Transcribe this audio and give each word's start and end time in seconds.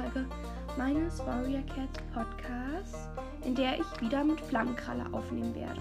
Folge 0.00 0.26
meines 0.78 1.18
Warrior 1.26 1.62
Cat 1.66 1.90
Podcasts, 2.14 3.06
in 3.44 3.54
der 3.54 3.78
ich 3.78 4.00
wieder 4.00 4.24
mit 4.24 4.40
Flammenkralle 4.40 5.04
aufnehmen 5.12 5.54
werde. 5.54 5.78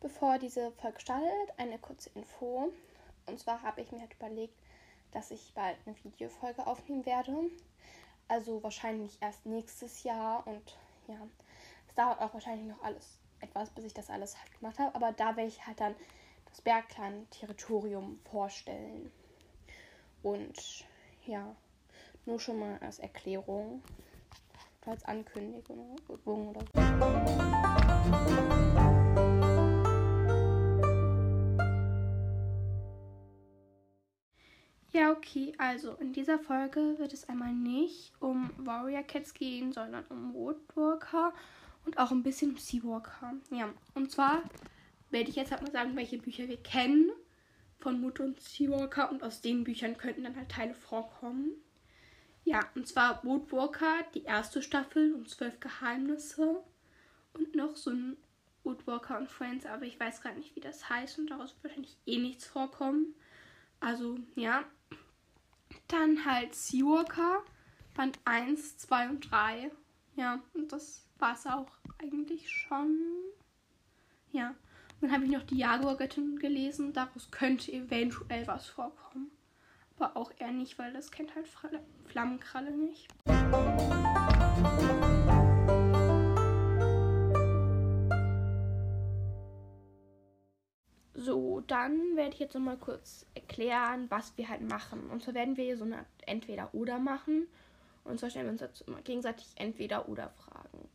Bevor 0.00 0.38
diese 0.38 0.70
Folge 0.72 1.00
startet, 1.00 1.28
eine 1.58 1.78
kurze 1.78 2.08
Info. 2.14 2.72
Und 3.26 3.38
zwar 3.38 3.60
habe 3.62 3.82
ich 3.82 3.92
mir 3.92 4.00
halt 4.00 4.14
überlegt, 4.14 4.58
dass 5.10 5.30
ich 5.30 5.52
bald 5.54 5.76
eine 5.84 5.94
Videofolge 6.04 6.66
aufnehmen 6.66 7.04
werde. 7.04 7.36
Also 8.28 8.62
wahrscheinlich 8.62 9.18
erst 9.20 9.44
nächstes 9.44 10.04
Jahr 10.04 10.46
und 10.46 10.78
ja, 11.06 11.18
es 11.92 11.96
dauert 11.96 12.22
auch 12.22 12.32
wahrscheinlich 12.32 12.66
noch 12.66 12.82
alles 12.82 13.18
etwas, 13.40 13.68
bis 13.68 13.84
ich 13.84 13.92
das 13.92 14.08
alles 14.08 14.38
halt 14.40 14.50
gemacht 14.58 14.78
habe. 14.78 14.94
Aber 14.94 15.12
da 15.12 15.36
werde 15.36 15.48
ich 15.48 15.66
halt 15.66 15.78
dann 15.78 15.94
das 16.48 16.62
Bergclan-Territorium 16.62 18.18
vorstellen. 18.30 19.12
Und 20.22 20.86
ja, 21.26 21.54
nur 22.24 22.40
schon 22.40 22.58
mal 22.58 22.78
als 22.78 22.98
Erklärung, 22.98 23.82
als 24.86 25.04
Ankündigung 25.04 25.96
oder 26.08 26.60
so. 26.74 26.82
Ja, 34.94 35.10
okay, 35.10 35.54
also 35.56 35.92
in 35.94 36.12
dieser 36.12 36.38
Folge 36.38 36.98
wird 36.98 37.14
es 37.14 37.26
einmal 37.26 37.54
nicht 37.54 38.12
um 38.20 38.50
Warrior 38.58 39.02
Cats 39.02 39.32
gehen, 39.32 39.72
sondern 39.72 40.04
um 40.10 40.32
Roadwalker 40.32 41.32
und 41.84 41.98
auch 41.98 42.10
ein 42.10 42.22
bisschen 42.22 42.50
um 42.50 42.56
Seawalker. 42.56 43.34
Ja, 43.50 43.72
und 43.94 44.10
zwar 44.10 44.42
werde 45.10 45.30
ich 45.30 45.36
jetzt 45.36 45.50
halt 45.50 45.62
mal 45.62 45.72
sagen, 45.72 45.96
welche 45.96 46.18
Bücher 46.18 46.48
wir 46.48 46.56
kennen 46.56 47.10
von 47.78 48.00
Mut 48.00 48.20
und 48.20 48.40
Seawalker 48.40 49.10
und 49.10 49.22
aus 49.22 49.40
den 49.40 49.64
Büchern 49.64 49.96
könnten 49.96 50.24
dann 50.24 50.36
halt 50.36 50.50
Teile 50.50 50.74
vorkommen. 50.74 51.52
Ja, 52.44 52.60
und 52.74 52.88
zwar 52.88 53.22
Woodwalker, 53.24 54.04
die 54.14 54.24
erste 54.24 54.62
Staffel 54.62 55.14
und 55.14 55.28
zwölf 55.28 55.60
Geheimnisse 55.60 56.62
und 57.34 57.54
noch 57.54 57.76
so 57.76 57.90
ein 57.90 58.16
Woodwalker 58.64 59.18
und 59.18 59.28
Friends, 59.28 59.66
aber 59.66 59.84
ich 59.84 59.98
weiß 59.98 60.20
gerade 60.22 60.38
nicht, 60.38 60.54
wie 60.56 60.60
das 60.60 60.88
heißt 60.88 61.18
und 61.18 61.30
daraus 61.30 61.54
wird 61.54 61.64
wahrscheinlich 61.64 61.96
eh 62.06 62.18
nichts 62.18 62.46
vorkommen. 62.46 63.14
Also, 63.80 64.18
ja, 64.34 64.64
dann 65.88 66.24
halt 66.24 66.54
Seawalker, 66.54 67.42
Band 67.94 68.18
1, 68.24 68.78
2 68.78 69.08
und 69.08 69.30
3. 69.30 69.70
Ja, 70.16 70.42
und 70.54 70.72
das 70.72 71.06
war 71.22 71.34
es 71.34 71.46
auch 71.46 71.70
eigentlich 72.02 72.50
schon. 72.50 72.98
Ja. 74.32 74.56
Dann 75.00 75.12
habe 75.12 75.24
ich 75.24 75.30
noch 75.30 75.44
die 75.44 75.58
Jaguar-Göttin 75.58 76.38
gelesen. 76.40 76.92
Daraus 76.92 77.30
könnte 77.30 77.72
eventuell 77.72 78.46
was 78.48 78.66
vorkommen. 78.66 79.30
Aber 79.96 80.16
auch 80.16 80.32
eher 80.38 80.50
nicht, 80.50 80.78
weil 80.80 80.92
das 80.92 81.12
kennt 81.12 81.34
halt 81.36 81.46
Flammenkralle 82.06 82.72
nicht. 82.72 83.06
So, 91.14 91.60
dann 91.68 92.16
werde 92.16 92.34
ich 92.34 92.40
jetzt 92.40 92.54
nochmal 92.54 92.78
kurz 92.78 93.26
erklären, 93.34 94.06
was 94.08 94.36
wir 94.36 94.48
halt 94.48 94.68
machen. 94.68 95.08
Und 95.08 95.22
zwar 95.22 95.34
werden 95.34 95.56
wir 95.56 95.64
hier 95.64 95.76
so 95.76 95.84
eine 95.84 96.04
Entweder-Oder 96.26 96.98
machen. 96.98 97.46
Und 98.02 98.18
zwar 98.18 98.30
stellen 98.30 98.46
wir 98.46 98.52
uns 98.52 98.60
jetzt 98.60 98.80
immer 98.88 99.02
gegenseitig 99.02 99.46
Entweder-Oder 99.54 100.30
Fragen. 100.30 100.88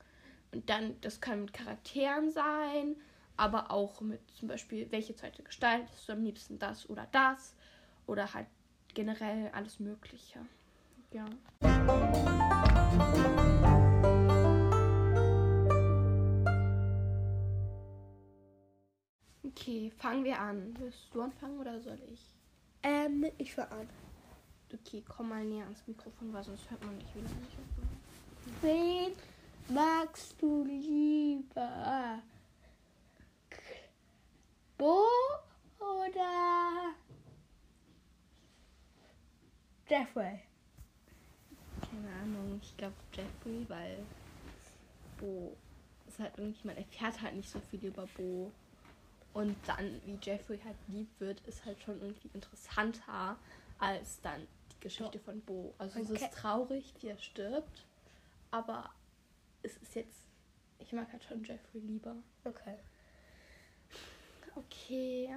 Und 0.58 0.68
dann, 0.72 1.00
das 1.02 1.22
kann 1.22 1.42
mit 1.42 1.54
Charakteren 1.54 2.32
sein, 2.32 2.96
aber 3.36 3.70
auch 3.70 4.02
mit 4.02 4.20
zum 4.32 4.48
Beispiel, 4.48 4.92
welche 4.92 5.16
zweite 5.16 5.44
gestaltest 5.44 6.10
du 6.10 6.14
am 6.14 6.24
liebsten 6.24 6.58
das 6.58 6.90
oder 6.90 7.08
das. 7.12 7.54
Oder 8.08 8.34
halt 8.34 8.48
generell 8.96 9.52
alles 9.54 9.80
Mögliche. 9.80 10.40
Ja. 11.12 11.26
Okay, 19.44 19.92
fangen 19.96 20.24
wir 20.24 20.40
an. 20.40 20.76
Willst 20.80 21.14
du 21.14 21.22
anfangen 21.22 21.60
oder 21.60 21.80
soll 21.80 22.00
ich? 22.12 22.34
Ähm, 22.82 23.28
ich 23.38 23.54
fange 23.54 23.72
an. 23.74 23.90
Okay, 24.74 25.04
komm 25.08 25.30
mal 25.30 25.46
näher 25.46 25.66
ans 25.66 25.86
Mikrofon, 25.86 26.34
weil 26.34 26.44
sonst 26.44 26.68
hört 26.72 26.84
man 26.84 26.98
dich 26.98 27.14
wieder 27.14 27.30
nicht. 27.30 27.58
Wen 28.64 29.37
magst 29.70 30.42
du 30.42 30.64
lieber? 30.64 32.22
Bo 34.78 35.06
oder 35.80 36.94
Jeffrey? 39.88 40.40
Keine 41.82 42.16
Ahnung, 42.22 42.60
ich 42.62 42.76
glaube 42.78 42.96
Jeffrey, 43.14 43.66
weil 43.70 44.00
Bo 45.20 45.56
ist 46.08 46.20
halt 46.20 46.34
irgendwie, 46.38 46.68
man 46.68 46.78
erfährt 46.78 47.22
halt 47.22 47.36
nicht 47.36 47.50
so 47.50 47.60
viel 47.60 47.84
über 47.86 48.08
Bo. 48.16 48.52
Und 49.34 49.56
dann, 49.68 50.02
wie 50.06 50.18
Jeffrey 50.22 50.60
halt 50.64 50.78
lieb 50.88 51.10
wird, 51.20 51.40
ist 51.42 51.64
halt 51.66 51.82
schon 51.82 52.00
irgendwie 52.02 52.30
interessanter 52.34 53.38
als 53.80 54.20
dann 54.22 54.48
die 54.72 54.80
Geschichte 54.80 55.20
von 55.20 55.42
Bo. 55.42 55.74
Also 55.78 56.00
okay. 56.00 56.14
es 56.16 56.22
ist 56.22 56.34
traurig, 56.34 56.94
wie 57.02 57.08
er 57.08 57.18
stirbt, 57.18 57.86
aber 58.52 58.90
es 59.68 59.78
ist 59.78 59.96
jetzt, 59.96 60.24
ich 60.80 60.94
mag 60.94 61.12
halt 61.12 61.24
schon 61.24 61.44
Jeffrey 61.44 61.82
lieber. 61.82 62.16
Okay. 62.44 62.78
Okay. 64.56 65.36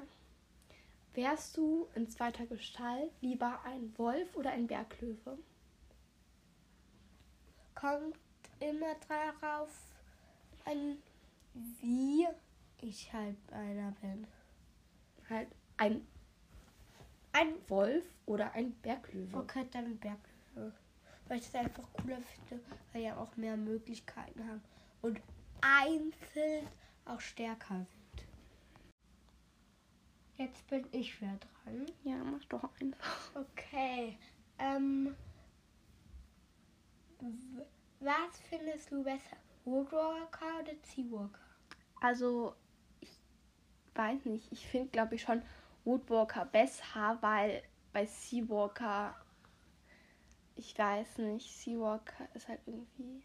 Wärst 1.15 1.57
du 1.57 1.89
in 1.95 2.09
zweiter 2.09 2.47
Gestalt 2.47 3.11
lieber 3.21 3.61
ein 3.65 3.93
Wolf 3.99 4.37
oder 4.37 4.51
ein 4.53 4.69
Berglöwe? 4.69 5.39
Kommt 7.75 8.17
immer 8.61 8.95
darauf 9.09 9.71
an, 10.65 10.99
wie 11.81 12.27
ich 12.81 13.13
halt 13.13 13.37
einer 13.53 13.93
bin. 14.01 14.27
Halt 15.29 15.49
ein, 15.77 16.07
ein 17.33 17.55
Wolf 17.69 18.05
oder 18.27 18.53
ein 18.53 18.73
Berglöwe. 18.81 19.37
Okay, 19.37 19.67
dann 19.73 19.87
ein 19.87 19.99
Berglöwe. 19.99 20.73
Weil 21.31 21.39
ich 21.39 21.45
das 21.53 21.55
einfach 21.55 21.85
cooler 21.93 22.19
finde, 22.21 22.61
weil 22.93 23.03
ja 23.03 23.17
auch 23.17 23.37
mehr 23.37 23.57
Möglichkeiten 23.57 24.45
haben 24.49 24.61
und 25.01 25.21
einzeln 25.61 26.67
auch 27.05 27.21
stärker 27.21 27.87
sind. 27.87 28.27
Jetzt 30.37 30.67
bin 30.67 30.85
ich 30.91 31.21
wieder 31.21 31.37
dran. 31.37 31.87
Ja, 32.03 32.17
mach 32.17 32.45
doch 32.47 32.69
einfach. 32.81 33.31
Okay. 33.37 34.19
Ähm, 34.59 35.15
was 38.01 38.41
findest 38.49 38.91
du 38.91 39.05
besser? 39.05 39.37
Woodwalker 39.65 40.61
oder 40.61 40.73
Seawalker? 40.83 41.39
Also 42.01 42.57
weiß 43.95 44.25
nicht, 44.25 44.51
ich 44.51 44.67
finde, 44.67 44.89
glaube 44.89 45.15
ich, 45.15 45.23
schon 45.23 45.43
Woodwalker 45.85 46.45
besser, 46.47 47.19
weil 47.21 47.63
bei 47.93 48.05
Seawalker, 48.05 49.15
ich 50.61 50.79
weiß 50.79 51.19
nicht, 51.19 51.51
Seawalker 51.51 52.29
ist 52.35 52.49
halt 52.49 52.61
irgendwie. 52.67 53.23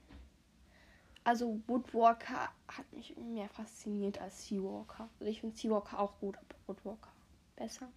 Also 1.24 1.60
Woodwalker 1.68 2.50
hat 2.68 2.94
mich 2.94 3.16
mehr 3.18 3.50
fasziniert 3.50 4.20
als 4.22 4.48
Seawalker. 4.48 5.10
Also 5.20 5.32
ich 5.32 5.42
finde 5.42 5.58
Seawalker 5.58 6.00
auch 6.00 6.18
gut, 6.20 6.38
aber 6.38 6.56
Woodwalker 6.68 7.12
besser. 7.56 7.90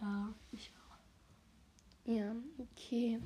Ja, 0.00 0.28
ich 0.52 0.70
auch. 0.76 2.10
Ja, 2.10 2.34
okay. 2.58 3.20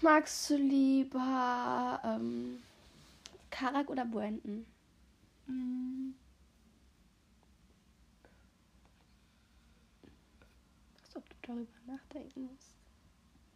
Magst 0.00 0.50
du 0.50 0.56
lieber 0.56 2.00
ähm, 2.04 2.62
Karak 3.50 3.90
oder 3.90 4.04
Brandon? 4.04 4.64
Mm. 5.46 6.12
darüber 11.46 11.66
nachdenken 11.86 12.42
musst. 12.42 12.74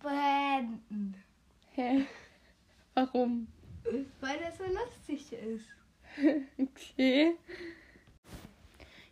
Brandon. 0.01 0.40
Hä? 1.73 2.07
Warum? 2.95 3.47
Weil 4.21 4.39
das 4.41 4.59
so 4.59 4.65
lustig 4.65 5.33
ist. 5.33 5.67
okay. 6.59 7.37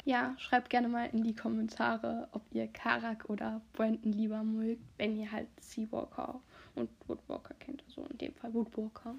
Ja, 0.05 0.35
schreibt 0.39 0.71
gerne 0.71 0.89
mal 0.89 1.11
in 1.13 1.23
die 1.23 1.35
Kommentare, 1.35 2.29
ob 2.33 2.43
ihr 2.53 2.67
Karak 2.69 3.29
oder 3.29 3.61
Brandon 3.75 4.13
lieber 4.13 4.43
mögt, 4.43 4.83
wenn 4.97 5.17
ihr 5.17 5.31
halt 5.31 5.49
Seawalker 5.61 6.41
und 6.75 6.89
Woodwalker 7.07 7.55
kennt. 7.55 7.85
Also 7.87 8.07
in 8.07 8.19
dem 8.19 8.35
Fall 8.35 8.55
Woodwalker. 8.55 9.15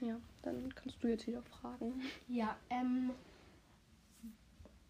Ja, 0.00 0.16
dann 0.42 0.74
kannst 0.74 1.02
du 1.02 1.08
jetzt 1.08 1.26
wieder 1.26 1.42
fragen. 1.42 2.00
Ja, 2.28 2.56
ähm. 2.70 3.10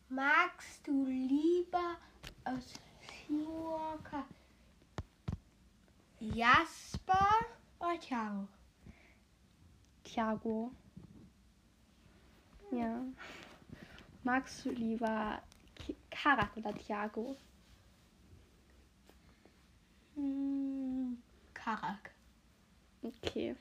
Magst 0.08 0.86
du 0.86 1.04
lieber 1.06 1.96
aus 2.44 2.74
Walker. 3.28 4.24
Jasper 6.20 7.46
oder 7.78 7.98
Thiago? 8.00 8.48
Thiago. 10.04 10.70
Ja. 12.70 13.04
Magst 14.22 14.64
du 14.64 14.70
lieber 14.70 15.42
Karak 16.10 16.56
oder 16.56 16.74
Thiago? 16.74 17.36
Hm, 20.14 21.22
Karak. 21.52 22.10
Okay. 23.02 23.56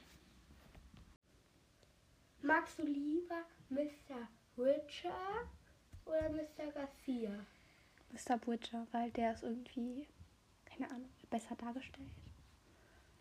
Magst 2.42 2.80
du 2.80 2.84
lieber 2.84 3.44
Mr. 3.70 4.28
Richard 4.58 5.50
oder 6.06 6.30
Mr. 6.30 6.72
Garcia? 6.74 7.32
Mr. 8.12 8.38
Butcher, 8.38 8.86
weil 8.92 9.12
der 9.12 9.34
ist 9.34 9.44
irgendwie, 9.44 10.08
keine 10.66 10.90
Ahnung, 10.92 11.10
besser 11.30 11.56
dargestellt. 11.56 12.10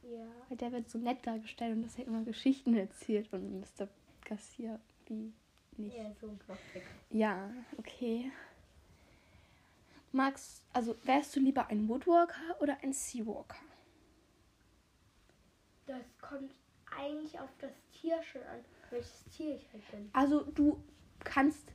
Ja. 0.03 0.27
Weil 0.49 0.57
der 0.57 0.73
wird 0.73 0.91
so 0.91 0.99
nett 0.99 1.27
dargestellt 1.27 1.77
und 1.77 1.83
dass 1.83 1.99
er 1.99 2.07
immer 2.07 2.25
Geschichten 2.25 2.75
erzählt 2.75 3.33
und 3.33 3.61
Mr. 3.61 3.89
Garcia 4.25 4.79
wie 5.07 5.33
nicht. 5.77 5.97
Ja, 5.97 6.13
so 6.21 6.27
unglaublich. 6.27 6.83
Ja, 7.11 7.51
okay. 7.79 8.31
Magst, 10.13 10.65
also 10.73 10.97
wärst 11.05 11.35
du 11.37 11.41
lieber 11.41 11.69
ein 11.69 11.89
Woodwalker 11.89 12.61
oder 12.61 12.77
ein 12.83 12.93
Seawalker? 12.93 13.57
Das 15.87 16.05
kommt 16.21 16.53
eigentlich 16.97 17.39
auf 17.41 17.49
das 17.61 17.73
Tier 17.93 18.23
schon 18.23 18.43
an, 18.43 18.61
welches 18.91 19.25
Tier 19.35 19.57
ich 19.57 19.73
halt 19.73 19.91
bin. 19.91 20.11
Also 20.13 20.43
du 20.43 20.83
kannst, 21.21 21.73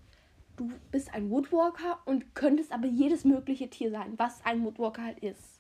du 0.56 0.72
bist 0.92 1.14
ein 1.14 1.30
Woodwalker 1.32 2.00
und 2.06 2.36
könntest 2.36 2.72
aber 2.72 2.86
jedes 2.86 3.26
mögliche 3.26 3.70
Tier 3.70 3.90
sein, 3.90 4.14
was 4.18 4.46
ein 4.46 4.64
Woodwalker 4.64 5.04
halt 5.04 5.20
ist. 5.20 5.57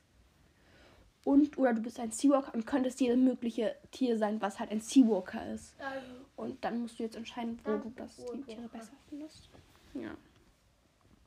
Und, 1.27 1.57
oder 1.57 1.73
du 1.73 1.81
bist 1.81 1.99
ein 1.99 2.11
Seawalker 2.11 2.53
und 2.53 2.65
könntest 2.65 3.01
jedes 3.01 3.17
mögliche 3.17 3.75
Tier 3.91 4.17
sein, 4.17 4.39
was 4.41 4.61
halt 4.61 4.71
ein 4.71 4.79
Seawalker 4.79 5.45
ist. 5.51 5.75
Dann 5.77 6.03
Und 6.37 6.63
dann 6.63 6.79
musst 6.79 6.97
du 6.97 7.03
jetzt 7.03 7.17
entscheiden, 7.17 7.59
wo 7.65 7.75
du 7.75 7.91
das 7.97 8.15
die. 8.15 8.43
Tiere 8.43 8.69
besser 8.69 8.93
findest. 9.09 9.49
Ja. 9.93 10.15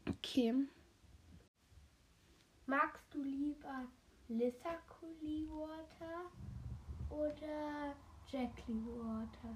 Okay. 0.09 0.55
magst 2.65 3.05
du 3.13 3.23
lieber 3.23 3.85
Lissa 4.29 4.71
Water 5.51 6.31
oder 7.11 7.95
Jackie 8.27 8.83
Water? 8.87 9.55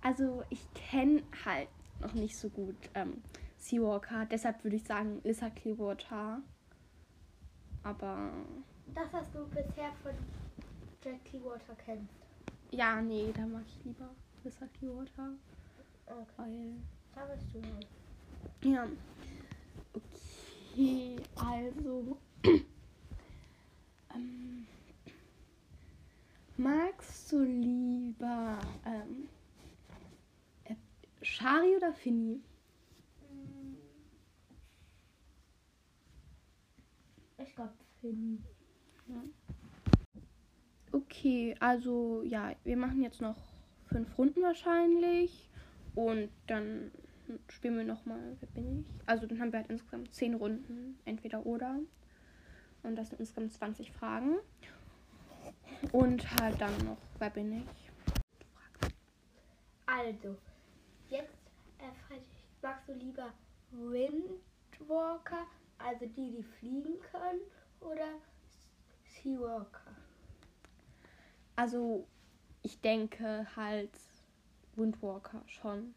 Also 0.00 0.44
ich 0.48 0.66
kenne 0.72 1.22
halt 1.44 1.68
noch 2.00 2.14
nicht 2.14 2.38
so 2.38 2.48
gut 2.48 2.76
ähm, 2.94 3.22
Seawalker, 3.58 4.24
deshalb 4.24 4.64
würde 4.64 4.76
ich 4.76 4.84
sagen 4.84 5.20
Lissa 5.24 5.50
Clearwater. 5.50 6.40
Aber 7.82 8.32
Das, 8.94 9.12
was 9.12 9.30
du 9.32 9.46
bisher 9.48 9.92
von 10.02 10.12
Jackie 11.04 11.42
Water 11.42 11.74
kennst. 11.84 12.14
ja, 12.70 13.00
nee, 13.00 13.32
da 13.32 13.46
mag 13.46 13.64
ich 13.66 13.84
lieber 13.84 14.08
Lissa 14.44 14.66
Clearwater, 14.78 15.34
Okay, 16.06 16.26
weil 16.36 16.74
da 17.14 17.24
bist 17.26 17.46
du 17.54 17.62
halt. 17.62 17.86
ja. 18.64 18.88
Okay, 19.94 21.16
also 21.36 22.18
ähm, 24.14 24.66
magst 26.56 27.30
du 27.32 27.42
lieber 27.42 28.58
ähm, 28.86 29.28
äh, 30.64 30.74
Shari 31.22 31.76
oder 31.76 31.92
Finny? 31.92 32.40
Mm. 33.20 33.76
Ich 37.38 37.54
glaube 37.54 37.74
Finn. 38.00 38.44
Okay, 40.92 41.54
also 41.60 42.22
ja, 42.24 42.52
wir 42.64 42.76
machen 42.76 43.02
jetzt 43.02 43.20
noch 43.20 43.36
fünf 43.86 44.18
Runden 44.18 44.42
wahrscheinlich 44.42 45.48
und 45.94 46.30
dann 46.46 46.90
spielen 47.48 47.76
wir 47.76 47.84
nochmal, 47.84 48.36
wer 48.40 48.48
bin 48.48 48.80
ich? 48.80 48.86
Also 49.06 49.26
dann 49.26 49.40
haben 49.40 49.52
wir 49.52 49.60
halt 49.60 49.70
insgesamt 49.70 50.12
zehn 50.14 50.34
Runden, 50.34 50.98
entweder 51.04 51.46
oder. 51.46 51.78
Und 52.82 52.96
das 52.96 53.10
sind 53.10 53.20
insgesamt 53.20 53.52
20 53.52 53.92
Fragen. 53.92 54.36
Und 55.92 56.30
halt 56.40 56.60
dann 56.60 56.76
noch, 56.84 56.98
wer 57.18 57.30
bin 57.30 57.62
ich? 57.62 57.90
Also, 59.86 60.36
jetzt 61.08 61.36
äh, 61.78 61.92
frage 62.06 62.20
ich, 62.20 62.62
magst 62.62 62.88
du 62.88 62.92
lieber 62.94 63.32
Windwalker, 63.70 65.46
also 65.78 66.06
die, 66.06 66.30
die 66.30 66.42
fliegen 66.42 66.98
können, 67.10 67.40
oder 67.80 68.08
Seawalker? 69.12 69.94
Also 71.56 72.06
ich 72.62 72.80
denke 72.80 73.46
halt 73.56 73.90
Windwalker 74.76 75.42
schon. 75.46 75.94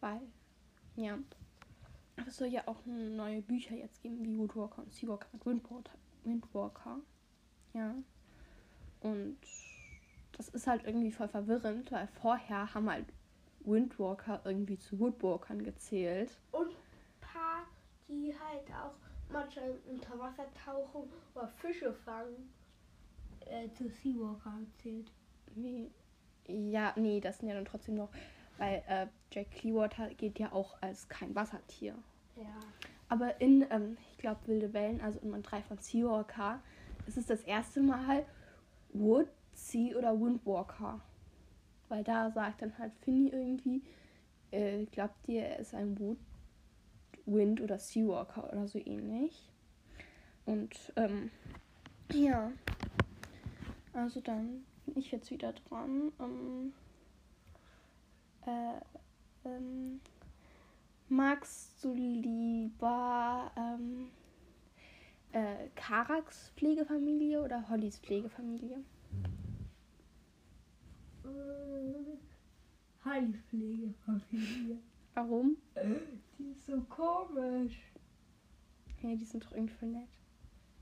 Weil, 0.00 0.20
ja. 0.96 1.18
Aber 2.16 2.28
es 2.28 2.36
soll 2.36 2.48
ja 2.48 2.62
auch 2.66 2.84
neue 2.86 3.42
Bücher 3.42 3.74
jetzt 3.74 4.02
geben, 4.02 4.24
wie 4.24 4.38
Woodwalker 4.38 4.82
und 4.82 4.92
Seawalker 4.92 5.28
mit 5.32 5.44
Windwalker. 6.24 7.00
Ja. 7.74 7.94
Und 9.00 9.38
das 10.32 10.48
ist 10.48 10.66
halt 10.66 10.84
irgendwie 10.84 11.12
voll 11.12 11.28
verwirrend, 11.28 11.92
weil 11.92 12.08
vorher 12.20 12.72
haben 12.74 12.90
halt 12.90 13.06
Windwalker 13.60 14.40
irgendwie 14.44 14.78
zu 14.78 14.98
Woodwalkern 14.98 15.62
gezählt. 15.62 16.38
Und 16.52 16.70
ein 16.70 17.20
paar, 17.20 17.64
die 18.08 18.34
halt 18.38 18.70
auch 18.70 18.94
manchmal 19.30 19.74
unter 19.88 20.18
Wasser 20.18 20.46
tauchen 20.64 21.08
oder 21.34 21.48
Fische 21.48 21.92
fangen, 21.92 22.52
äh, 23.40 23.68
zu 23.74 23.88
Seawalker 23.88 24.58
zählt. 24.82 25.10
Wie? 25.54 25.90
Ja, 26.46 26.92
nee, 26.96 27.20
das 27.20 27.38
sind 27.38 27.48
ja 27.48 27.54
dann 27.54 27.64
trotzdem 27.64 27.96
noch, 27.96 28.10
weil 28.58 28.82
äh, 28.88 29.06
Jack 29.32 29.50
Clearwater 29.50 30.10
geht 30.14 30.38
ja 30.38 30.52
auch 30.52 30.80
als 30.80 31.08
kein 31.08 31.34
Wassertier. 31.34 31.94
Ja. 32.36 32.60
Aber 33.08 33.40
in, 33.40 33.66
ähm, 33.70 33.96
ich 34.12 34.18
glaube, 34.18 34.40
Wilde 34.46 34.72
Wellen, 34.72 35.00
also 35.00 35.18
in 35.20 35.30
Band 35.30 35.50
3 35.50 35.62
von 35.62 35.78
Seawalker, 35.78 36.60
ist 37.06 37.16
es 37.16 37.26
das 37.26 37.42
erste 37.42 37.80
Mal 37.80 38.24
Wood, 38.92 39.28
Sea 39.54 39.96
oder 39.96 40.18
Windwalker. 40.20 41.00
Weil 41.88 42.02
da 42.04 42.30
sagt 42.30 42.62
dann 42.62 42.76
halt 42.78 42.92
Finny 43.02 43.28
irgendwie, 43.28 43.82
äh, 44.50 44.84
glaubt 44.86 45.28
ihr, 45.28 45.44
er 45.44 45.58
ist 45.60 45.74
ein 45.74 45.98
Wood, 45.98 46.18
Wind 47.26 47.60
oder 47.60 47.78
Seawalker 47.78 48.50
oder 48.52 48.66
so 48.68 48.78
ähnlich. 48.78 49.50
Und, 50.44 50.92
ähm, 50.96 51.30
ja. 52.12 52.52
Also 53.92 54.20
dann 54.20 54.64
bin 54.84 54.96
ich 54.96 55.10
jetzt 55.10 55.30
wieder 55.30 55.52
dran. 55.52 56.12
Ähm, 56.20 56.72
äh, 58.46 59.48
ähm, 59.48 60.00
magst 61.08 61.82
du 61.82 61.92
lieber 61.94 63.50
ähm, 63.56 64.10
äh, 65.32 65.68
Karaks 65.74 66.52
Pflegefamilie 66.56 67.42
oder 67.42 67.68
Hollys 67.68 67.98
Pflegefamilie? 67.98 68.78
Äh, 71.24 73.04
Heilpflegefamilie. 73.04 74.78
Warum? 75.16 75.56
Die 76.38 76.50
ist 76.50 76.66
so 76.66 76.78
komisch. 76.90 77.80
Ja, 79.02 79.14
die 79.14 79.24
sind 79.24 79.46
doch 79.46 79.52
irgendwie 79.52 79.74
voll 79.74 79.88
nett. 79.88 80.08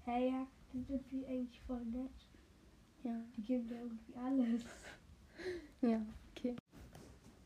Hey, 0.04 0.30
ja, 0.30 0.46
die 0.72 0.82
sind 0.82 1.12
wie 1.12 1.24
eigentlich 1.24 1.60
voll 1.60 1.84
nett. 1.84 2.10
Ja. 3.04 3.12
Die 3.36 3.42
geben 3.42 3.68
dir 3.68 3.78
irgendwie 3.78 4.16
alles. 4.16 4.64
Ja, 5.82 6.00
okay. 6.30 6.56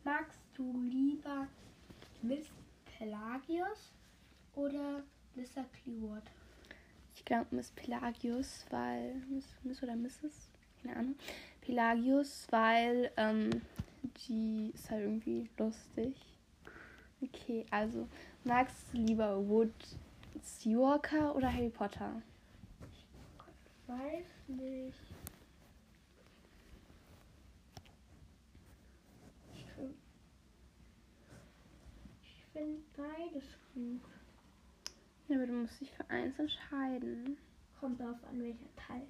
Magst 0.05 0.39
du 0.55 0.81
lieber 0.83 1.49
Miss 2.23 2.47
Pelagius 2.85 3.93
oder 4.55 5.03
Mr. 5.35 5.65
Clearwater? 5.73 6.31
Ich 7.17 7.25
glaube 7.25 7.47
Miss 7.51 7.73
Pelagius, 7.73 8.65
weil. 8.71 9.17
Miss, 9.29 9.47
Miss 9.65 9.83
oder 9.83 9.97
Mrs? 9.97 10.51
Keine 10.83 10.97
Ahnung. 10.97 11.15
Pelagius, 11.63 12.47
weil 12.51 13.11
ähm, 13.17 13.51
die 14.29 14.71
ist 14.75 14.91
halt 14.91 15.03
irgendwie 15.03 15.51
lustig. 15.59 16.15
Okay, 17.21 17.67
also 17.71 18.09
magst 18.45 18.77
du 18.93 18.99
lieber 18.99 19.37
Wood 19.49 19.73
Seawalker 20.43 21.35
oder 21.35 21.53
Harry 21.53 21.69
Potter? 21.71 22.23
Weiß 23.87 24.27
nicht. 24.47 24.99
Ich 29.55 29.65
find- 29.73 29.95
Ich 32.23 32.45
finde 32.53 32.83
beides 32.97 33.45
gut. 33.75 34.01
Ja, 35.29 35.37
aber 35.37 35.47
du 35.47 35.53
musst 35.55 35.81
dich 35.81 35.91
für 35.91 36.09
eins 36.11 36.39
entscheiden. 36.39 37.37
Kommt 37.81 38.01
darauf 38.01 38.23
an, 38.31 38.43
welcher 38.43 38.75
Teil. 38.77 39.03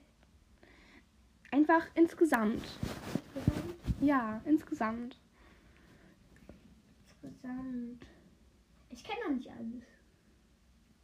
Einfach 1.50 1.87
insgesamt. 1.95 2.62
Insgesamt, 3.35 3.75
Ja, 4.00 4.41
insgesamt. 4.45 5.17
Insgesamt. 7.23 8.07
Ich 8.91 9.05
kenne 9.05 9.21
noch 9.29 9.37
nicht 9.37 9.51
alles. 9.51 9.85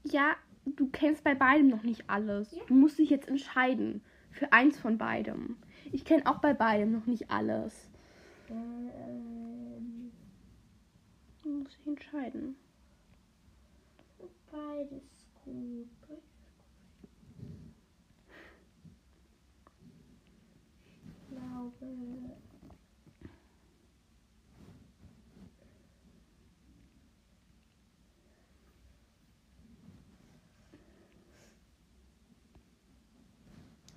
Ja, 0.04 0.37
du 0.64 0.88
kennst 0.88 1.25
bei 1.25 1.35
beidem 1.35 1.68
noch 1.68 1.83
nicht 1.83 2.09
alles. 2.09 2.52
Ja. 2.52 2.62
Du 2.66 2.75
musst 2.75 2.99
dich 2.99 3.11
jetzt 3.11 3.28
entscheiden 3.28 4.02
für 4.30 4.52
eins 4.52 4.78
von 4.78 4.99
beidem. 4.99 5.56
Ich 5.92 6.04
kenne 6.04 6.26
auch 6.26 6.38
bei 6.38 6.54
beidem 6.54 6.92
noch 6.92 7.06
nicht 7.06 7.30
alles. 7.30 7.88
Ähm, 8.50 10.12
muss 11.44 11.76
ich 11.80 11.87
entscheiden. 11.87 12.56
Beides 14.50 15.26
gut. 15.44 15.88
Ich 21.06 21.28
glaube. 21.28 22.35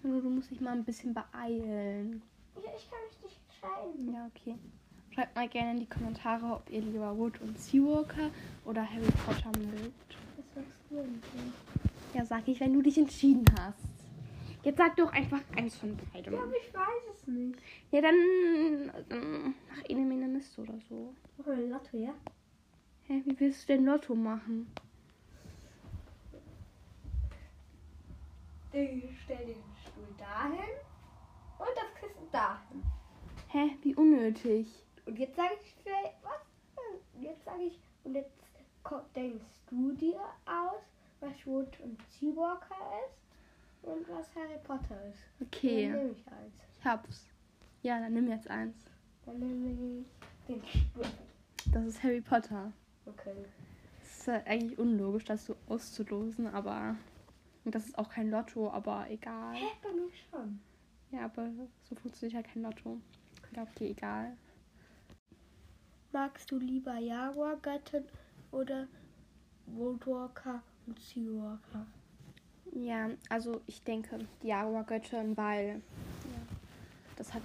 Nur 0.08 0.22
du 0.22 0.30
musst 0.30 0.50
dich 0.52 0.62
mal 0.62 0.72
ein 0.72 0.86
bisschen 0.86 1.14
beeilen. 1.14 2.22
Ja, 2.56 2.72
ich 2.78 2.90
kann 2.90 3.00
mich 3.10 3.22
nicht 3.24 3.40
entscheiden. 3.50 4.14
Ja, 4.14 4.30
okay. 4.34 4.56
Schreibt 5.14 5.36
mal 5.36 5.50
gerne 5.50 5.72
in 5.72 5.80
die 5.82 5.86
Kommentare, 5.86 6.46
ob 6.46 6.70
ihr 6.70 6.80
lieber 6.80 7.18
Wood 7.18 7.42
und 7.42 7.60
Seawalker 7.60 8.30
oder 8.64 8.90
Harry 8.90 9.12
Potter 9.26 9.52
mögt. 9.60 10.18
Was 10.38 10.56
sagst 10.56 10.82
du 10.90 10.96
denn? 10.96 11.22
Ja, 12.14 12.24
sag 12.24 12.48
ich, 12.48 12.58
wenn 12.62 12.72
du 12.72 12.82
dich 12.82 12.98
entschieden 12.98 13.44
hast. 13.60 13.84
Jetzt 14.64 14.78
sag 14.78 14.96
doch 14.96 15.12
einfach 15.12 15.42
eins 15.58 15.76
von 15.76 15.98
beidem. 16.14 16.34
Ja, 16.34 16.44
aber 16.44 16.56
ich 16.56 16.74
weiß 16.74 17.16
es 17.16 17.28
nicht. 17.28 17.60
Ja, 17.92 18.02
dann 18.02 18.16
ähm, 19.10 19.56
mach 19.70 19.90
eine 19.90 20.06
Mine 20.06 20.28
Mist 20.28 20.58
oder 20.58 20.80
so. 20.88 21.14
Machen 21.38 21.58
wir 21.58 21.68
Lotto, 21.68 21.98
ja? 21.98 22.14
Hä, 23.08 23.24
wie 23.26 23.40
willst 23.40 23.64
du 23.64 23.74
denn 23.74 23.86
Lotto 23.86 24.16
machen? 24.16 24.68
Ich 28.80 29.22
stell 29.24 29.44
den 29.44 29.64
Stuhl 29.82 30.08
dahin 30.20 30.60
und 31.58 31.68
das 31.76 31.96
Kissen 32.00 32.30
dahin. 32.32 32.84
Hä, 33.48 33.76
wie 33.82 33.96
unnötig. 33.96 34.68
Und 35.08 35.18
jetzt 35.18 35.36
sage 35.36 35.56
ich 35.64 35.76
was? 36.22 36.34
Jetzt 37.20 37.44
sage 37.44 37.64
ich, 37.64 37.80
und 38.04 38.14
jetzt 38.14 38.30
denkst 39.16 39.46
du 39.72 39.94
dir 39.94 40.20
aus, 40.46 40.82
was 41.22 41.32
Wood 41.48 41.80
und 41.80 42.00
Seawalker 42.12 42.76
ist 43.08 43.18
und 43.90 44.08
was 44.10 44.28
Harry 44.36 44.60
Potter 44.64 44.96
ist. 45.10 45.24
Okay, 45.42 45.90
Dann 45.90 45.98
nehme 46.00 46.12
ich 46.12 46.28
eins. 46.28 46.54
ich 46.80 46.86
hab's. 46.86 47.28
Ja, 47.82 48.00
dann 48.00 48.14
nimm 48.14 48.28
jetzt 48.30 48.48
eins. 48.48 48.76
Dann 49.26 49.40
nehme 49.40 50.02
ich 50.02 50.06
den 50.48 50.64
Stuhl. 50.68 51.06
Das 51.74 51.84
ist 51.86 52.04
Harry 52.04 52.22
Potter. 52.22 52.72
Okay. 53.08 53.34
Das 54.02 54.20
ist 54.20 54.30
eigentlich 54.48 54.78
unlogisch, 54.78 55.26
das 55.26 55.46
so 55.48 55.56
auszulosen, 55.68 56.46
aber. 56.48 56.96
Und 57.68 57.76
das 57.76 57.86
ist 57.86 57.98
auch 57.98 58.08
kein 58.08 58.32
Lotto, 58.32 58.72
aber 58.72 59.08
egal. 59.10 59.54
Hä, 59.54 59.66
bei 59.84 59.92
mir 59.92 60.10
schon. 60.32 60.58
Ja, 61.12 61.26
aber 61.26 61.50
so 61.84 61.96
funktioniert 61.96 62.36
halt 62.36 62.48
kein 62.48 62.64
Lotto. 62.64 63.02
Ja, 63.54 63.64
okay, 63.64 63.90
egal. 63.90 64.38
Magst 66.14 66.50
du 66.50 66.60
lieber 66.60 66.98
Jaguar-Göttin 66.98 68.06
oder 68.54 68.88
Woodwalker 69.66 70.64
und 70.86 70.98
Seawalker? 70.98 71.86
Ja, 72.72 73.10
also 73.28 73.60
ich 73.68 73.84
denke, 73.84 74.18
die 74.42 74.48
Jaguar-Göttin, 74.48 75.36
weil 75.36 75.82
ja, 76.24 76.56
das 77.18 77.34
hat, 77.34 77.42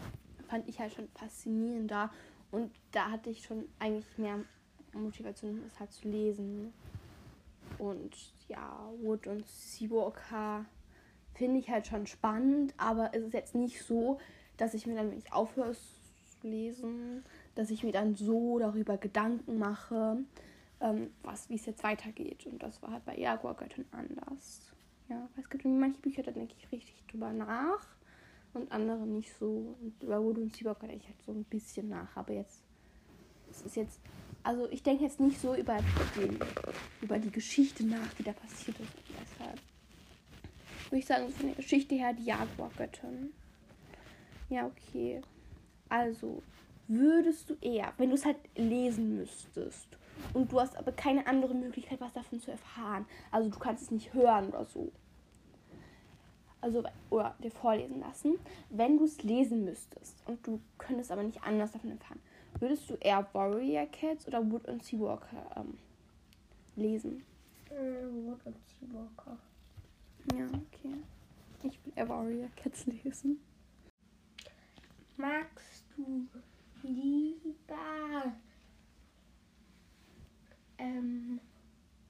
fand 0.47 0.69
ich 0.69 0.79
halt 0.79 0.93
schon 0.93 1.09
faszinierender. 1.17 2.13
Und 2.53 2.71
da 2.93 3.11
hatte 3.11 3.31
ich 3.31 3.43
schon 3.43 3.65
eigentlich 3.81 4.07
mehr 4.19 4.39
Motivation, 4.93 5.65
das 5.65 5.81
halt 5.81 5.91
zu 5.91 6.09
lesen. 6.09 6.73
Und 7.79 8.15
ja, 8.53 8.91
Wood 9.01 9.27
und 9.27 9.47
Seawalker 9.47 10.67
finde 11.35 11.59
ich 11.59 11.71
halt 11.71 11.87
schon 11.87 12.07
spannend, 12.07 12.75
aber 12.77 13.11
es 13.15 13.23
ist 13.23 13.33
jetzt 13.33 13.55
nicht 13.55 13.83
so, 13.83 14.19
dass 14.59 14.75
ich 14.75 14.87
mir 14.87 14.95
dann, 14.95 15.11
wenn 15.11 15.19
ich 15.19 15.33
aufhöre 15.33 15.73
zu 15.73 16.47
lesen, 16.47 17.25
dass 17.55 17.71
ich 17.71 17.83
mir 17.83 17.93
dann 17.93 18.15
so 18.15 18.59
darüber 18.59 18.99
Gedanken 18.99 19.59
mache, 19.59 20.19
ähm, 20.81 21.11
wie 21.49 21.55
es 21.55 21.67
jetzt 21.67 21.83
weitergeht. 21.83 22.47
Und 22.47 22.63
das 22.63 22.83
war 22.83 22.93
halt 22.93 23.05
bei 23.05 23.17
Jaguar-Göttin 23.17 23.87
anders. 23.93 24.61
Ja, 25.09 25.29
es 25.39 25.49
gibt 25.49 25.65
manche 25.65 26.01
Bücher, 26.01 26.23
da 26.23 26.31
denke 26.31 26.55
ich 26.59 26.71
richtig 26.71 27.03
drüber 27.11 27.33
nach 27.33 27.87
und 28.53 28.71
andere 28.71 29.07
nicht 29.07 29.33
so. 29.39 29.75
Und 29.81 30.03
über 30.03 30.23
Wood 30.23 30.39
und 30.39 30.55
Seawalker 30.55 30.87
denke 30.87 31.05
ich 31.05 31.09
halt 31.09 31.23
so 31.23 31.33
ein 31.33 31.45
bisschen 31.45 31.89
nach. 31.89 32.15
Aber 32.17 32.35
jetzt, 32.35 32.61
es 33.51 33.63
ist 33.63 33.77
jetzt, 33.77 34.01
also 34.45 34.69
ich 34.71 34.83
denke 34.83 35.05
jetzt 35.05 35.21
nicht 35.21 35.41
so 35.41 35.55
über, 35.55 35.79
den, 36.17 36.39
über 37.01 37.19
die 37.19 37.31
Geschichte 37.31 37.85
nach, 37.85 38.13
die 38.19 38.25
da 38.25 38.33
passiert 38.33 38.79
ist. 38.81 38.93
Deshalb 39.09 39.59
würde 40.91 40.99
ich 40.99 41.07
sagen, 41.07 41.29
von 41.31 41.47
der 41.47 41.57
Geschichte 41.57 41.95
her 41.95 42.13
die 42.13 42.25
Jaguar-Göttin. 42.25 43.33
Ja, 44.51 44.67
okay. 44.67 45.23
Also, 45.89 46.43
würdest 46.89 47.49
du 47.49 47.57
eher, 47.61 47.93
wenn 47.97 48.11
du 48.11 48.15
es 48.15 48.25
halt 48.25 48.37
lesen 48.57 49.17
müsstest 49.17 49.89
und 50.35 50.53
du 50.53 50.61
hast 50.61 50.77
aber 50.77 50.93
keine 50.93 51.27
andere 51.27 51.55
Möglichkeit, 51.55 52.01
was 52.01 52.13
davon 52.13 52.41
zu 52.41 52.51
erfahren, 52.51 53.07
also 53.31 53.49
du 53.49 53.59
kannst 53.59 53.85
es 53.85 53.91
nicht 53.91 54.13
hören 54.13 54.49
oder 54.49 54.67
so, 54.67 54.93
also 56.61 56.85
oder 57.11 57.35
dir 57.43 57.51
vorlesen 57.51 58.01
lassen, 58.01 58.35
wenn 58.71 58.99
du 58.99 59.05
es 59.05 59.23
lesen 59.23 59.65
müsstest 59.65 60.17
und 60.27 60.47
du 60.47 60.61
könntest 60.79 61.11
aber 61.11 61.23
nicht 61.23 61.43
anders 61.43 61.73
davon 61.73 61.91
erfahren, 61.91 62.21
würdest 62.61 62.91
du 62.91 62.95
eher 62.95 63.27
Warrior 63.33 63.87
Cats 63.87 64.27
oder 64.27 64.49
Wood 64.51 64.67
und 64.69 64.83
Seawalker 64.83 65.51
ähm, 65.57 65.79
lesen? 66.77 67.25
Äh, 67.71 68.05
Wood 68.11 68.41
und 68.45 68.57
Seawalker. 68.81 69.39
Ja, 70.37 70.47
okay. 70.47 70.97
Ich 71.63 71.85
will 71.85 71.93
eher 71.95 72.09
Warrior 72.09 72.49
Cats 72.57 72.87
lesen. 72.87 73.41
Magst 75.17 75.85
du 75.97 76.27
lieber 76.83 78.33
ähm, 80.79 81.41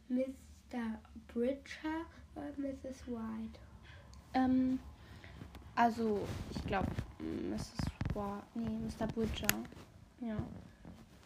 Mr. 0.08 0.98
Bridger 1.28 2.06
oder 2.34 2.52
Mrs. 2.56 3.06
White? 3.06 3.58
Ähm, 4.34 4.78
also, 5.74 6.20
ich 6.50 6.66
glaube, 6.66 6.88
Mrs. 7.18 7.88
Wa 8.14 8.42
nee, 8.54 8.78
Mr. 8.88 9.06
Bridger. 9.08 9.48
Ja. 10.22 10.36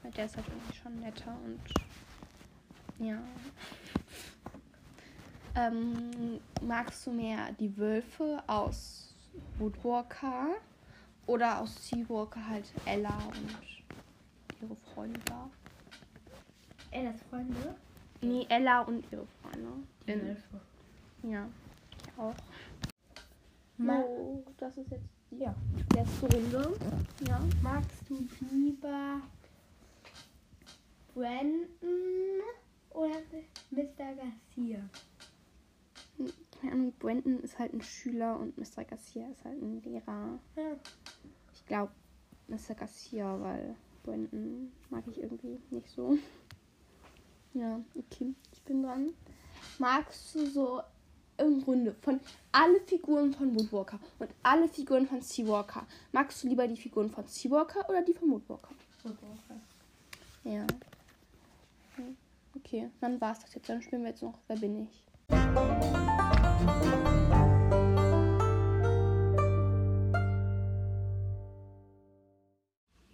Weil 0.03 0.11
der 0.13 0.25
ist 0.27 0.37
halt 0.37 0.47
irgendwie 0.49 0.77
schon 0.77 1.01
netter 1.01 1.37
und 1.45 1.61
ja. 3.07 3.19
Ähm, 5.59 6.39
magst 6.61 7.07
du 7.07 7.13
mehr 7.13 7.51
die 7.59 7.75
Wölfe 7.79 8.43
aus 8.47 9.15
Woodwalker 9.59 10.49
oder 11.27 11.61
aus 11.63 11.89
Seawalker 11.89 12.47
halt 12.47 12.71
Ella 12.85 13.17
und 13.29 13.57
ihre 14.61 14.77
Freunde 14.77 15.19
da? 15.25 15.49
Ellas 16.91 17.17
Freunde? 17.31 17.75
Nee, 18.21 18.45
Ella 18.51 18.83
und 18.83 19.11
ihre 19.11 19.27
Freunde. 19.41 19.73
In- 20.05 20.27
Wölfe. 20.27 20.61
Ja, 21.23 21.49
ich 22.03 22.19
auch. 22.19 22.35
Ma 23.79 24.03
So, 24.03 24.45
das 24.59 24.77
ist 24.77 24.91
jetzt 24.91 25.05
die 25.05 25.16
ja. 25.31 25.55
letzte 25.95 26.35
Runde. 26.35 26.77
Ja. 27.29 27.41
Magst 27.63 28.09
du 28.09 28.27
lieber 28.51 29.21
Brandon 31.15 32.43
oder 32.91 33.21
Mr. 33.71 34.15
Garcia? 34.15 34.89
Keine 36.61 36.73
Ahnung, 36.73 36.93
Brandon 36.99 37.41
ist 37.41 37.59
halt 37.59 37.75
ein 37.75 37.83
Schüler 37.83 38.39
und 38.39 38.57
Mr. 38.57 38.85
Garcia 38.85 39.29
ist 39.29 39.45
halt 39.45 39.61
ein 39.61 39.83
Lehrer. 39.83 40.39
Ja. 40.57 40.77
Ich 41.53 41.67
glaube 41.67 41.93
Mr. 42.49 42.75
Garcia, 42.75 43.41
weil 43.41 43.75
Brandon 44.03 44.73
mag 44.91 45.05
ich 45.09 45.21
irgendwie 45.21 45.59
nicht 45.71 45.89
so. 45.91 46.17
Ja, 47.55 47.81
okay, 47.97 48.35
ich 48.53 48.63
bin 48.65 48.83
dran. 48.83 49.13
Magst 49.79 50.35
du 50.35 50.47
so 50.47 50.83
im 51.39 51.63
Grunde 51.63 51.95
von 52.01 52.21
alle 52.53 52.81
Figuren 52.81 53.33
von 53.33 53.55
Woodwalker 53.55 53.99
und 54.19 54.31
alle 54.43 54.69
Figuren 54.69 55.07
von 55.07 55.21
Seawalker, 55.21 55.87
magst 56.13 56.43
du 56.43 56.49
lieber 56.49 56.67
die 56.67 56.77
Figuren 56.77 57.11
von 57.11 57.27
Seawalker 57.27 57.89
oder 57.89 58.03
die 58.03 58.15
von 58.15 58.31
Woodwalker? 58.31 58.71
Woodwalker. 59.03 59.61
Ja. 60.45 60.67
Okay, 62.55 62.91
dann 63.01 63.21
war's 63.21 63.41
das 63.41 63.55
jetzt. 63.55 63.69
Dann 63.69 63.83
spielen 63.83 64.03
wir 64.03 64.11
jetzt 64.11 64.23
noch 64.23 64.39
Wer 64.49 64.57
bin 64.57 64.85
ich? 64.85 65.05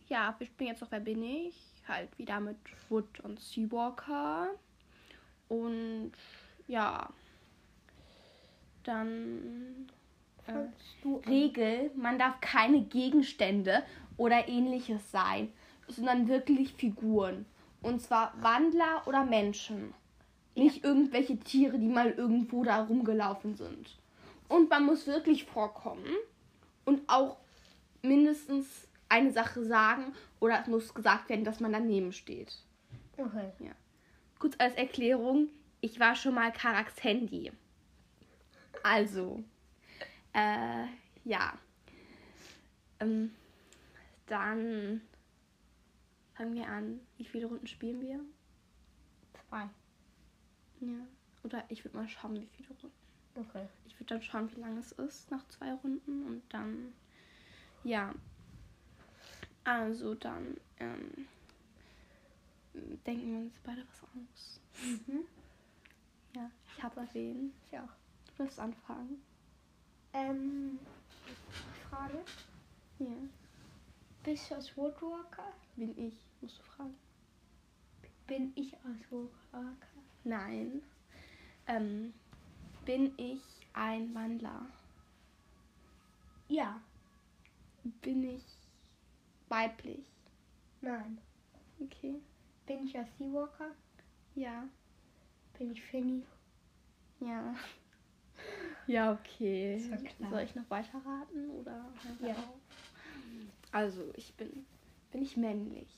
Ja, 0.09 0.35
wir 0.38 0.47
spielen 0.47 0.71
jetzt 0.71 0.81
noch 0.81 0.91
Wer 0.91 1.00
bin 1.00 1.23
ich? 1.23 1.57
Halt 1.88 2.17
wieder 2.19 2.38
mit 2.38 2.59
Wood 2.88 3.21
und 3.21 3.41
Seawalker. 3.41 4.50
Und 5.49 6.12
ja. 6.69 7.09
Dann 8.84 9.88
äh? 10.46 11.28
Regel, 11.28 11.90
man 11.96 12.18
darf 12.18 12.40
keine 12.40 12.82
Gegenstände 12.82 13.82
oder 14.16 14.48
ähnliches 14.48 15.10
sein, 15.10 15.52
sondern 15.88 16.28
wirklich 16.28 16.74
Figuren. 16.74 17.46
Und 17.82 18.00
zwar 18.00 18.32
Wandler 18.40 19.02
oder 19.06 19.24
Menschen. 19.24 19.94
Nicht 20.54 20.84
irgendwelche 20.84 21.38
Tiere, 21.38 21.78
die 21.78 21.88
mal 21.88 22.10
irgendwo 22.10 22.62
da 22.62 22.84
rumgelaufen 22.84 23.56
sind. 23.56 23.96
Und 24.48 24.68
man 24.68 24.84
muss 24.84 25.06
wirklich 25.06 25.44
vorkommen 25.44 26.14
und 26.84 27.00
auch 27.08 27.38
mindestens 28.02 28.86
eine 29.08 29.32
Sache 29.32 29.64
sagen 29.64 30.12
oder 30.40 30.60
es 30.60 30.66
muss 30.66 30.92
gesagt 30.94 31.28
werden, 31.28 31.44
dass 31.44 31.60
man 31.60 31.72
daneben 31.72 32.12
steht. 32.12 32.58
Okay. 33.16 33.50
Kurz 34.38 34.54
als 34.58 34.74
Erklärung, 34.74 35.48
ich 35.80 36.00
war 36.00 36.14
schon 36.14 36.34
mal 36.34 36.52
Karaks 36.52 37.02
Handy. 37.02 37.52
Also, 38.82 39.42
äh, 40.32 40.86
ja. 41.24 41.58
Ähm, 43.00 43.34
dann 44.26 45.02
fangen 46.34 46.54
wir 46.54 46.68
an. 46.68 47.00
Wie 47.16 47.24
viele 47.24 47.46
Runden 47.46 47.66
spielen 47.66 48.00
wir? 48.00 48.20
Zwei. 49.48 49.68
Ja. 50.80 51.06
Oder 51.44 51.64
ich 51.68 51.84
würde 51.84 51.96
mal 51.96 52.08
schauen, 52.08 52.40
wie 52.40 52.46
viele 52.46 52.68
Runden. 52.68 52.92
Okay. 53.34 53.66
Ich 53.86 53.94
würde 53.98 54.14
dann 54.14 54.22
schauen, 54.22 54.50
wie 54.54 54.60
lange 54.60 54.80
es 54.80 54.92
ist 54.92 55.30
nach 55.30 55.46
zwei 55.48 55.72
Runden 55.72 56.26
und 56.26 56.42
dann, 56.50 56.92
ja. 57.84 58.14
Also 59.64 60.14
dann 60.14 60.56
ähm, 60.78 61.28
denken 63.06 63.32
wir 63.32 63.38
uns 63.38 63.54
beide 63.64 63.86
was 63.86 64.02
aus. 64.02 64.60
Mhm. 64.84 65.24
Ja, 66.34 66.50
ich 66.76 66.82
habe 66.82 67.08
wen. 67.12 67.52
Ich 67.70 67.78
auch. 67.78 68.01
Darfst 68.42 68.58
anfangen. 68.58 69.22
Ähm, 70.12 70.80
Frage. 71.88 72.18
Ja. 72.99 73.06
Bist 74.25 74.50
du 74.50 74.56
aus 74.56 74.76
Woodwalker? 74.76 75.52
Bin 75.76 75.96
ich, 75.96 76.14
musst 76.40 76.58
du 76.58 76.62
fragen. 76.64 76.96
Bin 78.26 78.52
ich 78.56 78.75
aus 78.78 78.99
Woodwalker? 79.11 79.87
Nein. 80.25 80.82
Ähm, 81.68 82.12
bin 82.84 83.14
ich 83.16 83.42
ein 83.75 84.12
Wandler? 84.12 84.66
Ja. 86.49 86.80
Bin 87.84 88.25
ich 88.25 88.44
weiblich? 89.49 90.04
Nein. 90.80 91.20
Okay. 91.80 92.20
Bin 92.66 92.88
ich 92.88 92.99
aus 92.99 93.06
Seawalker? 93.18 93.70
Ja. 94.34 94.64
Bin 95.56 95.70
ich 95.70 95.80
Finny? 95.80 96.25
Ja. 97.20 97.54
Ja, 98.92 99.12
okay. 99.12 99.78
Soll 100.30 100.40
ich 100.40 100.54
noch 100.54 100.68
weiter 100.68 101.00
raten 101.02 101.49
oder? 101.49 101.90
Ja. 102.20 102.37
Also, 103.70 104.12
ich 104.16 104.34
bin 104.34 104.66
bin 105.11 105.22
ich 105.22 105.34
männlich. 105.38 105.88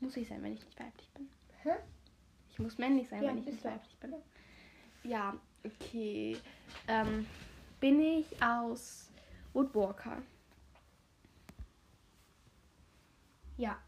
Muss 0.00 0.16
ich 0.16 0.26
sein, 0.26 0.42
wenn 0.42 0.54
ich 0.54 0.64
nicht 0.64 0.80
weiblich 0.80 1.08
bin. 1.10 1.28
Hä? 1.62 1.74
Ich 2.50 2.58
muss 2.58 2.78
männlich 2.78 3.08
sein, 3.08 3.22
Ja, 3.22 3.28
wenn 3.28 3.38
ich 3.38 3.46
nicht 3.46 3.64
weiblich 3.64 3.96
bin. 3.98 4.14
Ja, 5.04 5.36
okay. 5.64 6.36
Ähm, 6.88 7.24
bin 7.78 8.00
ich 8.00 8.42
aus 8.42 9.08
Woodwalker? 9.52 10.20
Ja. 13.56 13.80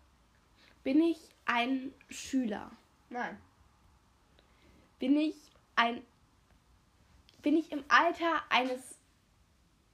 Bin 0.84 1.02
ich 1.02 1.18
ein 1.44 1.92
Schüler? 2.08 2.70
Nein. 3.10 3.36
Bin 5.00 5.16
ich 5.16 5.53
ein. 5.76 6.02
Bin 7.42 7.56
ich 7.56 7.72
im 7.72 7.84
Alter 7.88 8.42
eines 8.48 8.98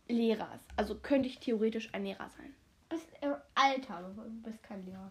Lehrers? 0.08 0.60
Also 0.76 0.94
könnte 0.94 1.28
ich 1.28 1.40
theoretisch 1.40 1.92
ein 1.92 2.04
Lehrer 2.04 2.30
sein. 2.30 2.54
Bist 2.88 3.08
im 3.20 3.34
Alter, 3.54 3.96
aber 3.96 4.24
du 4.24 4.42
bist 4.42 4.62
kein 4.62 4.84
Lehrer. 4.84 5.10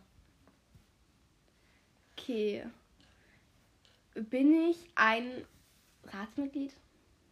Okay. 2.17 2.65
Bin 4.13 4.69
ich 4.69 4.77
ein 4.95 5.45
Ratsmitglied? 6.05 6.73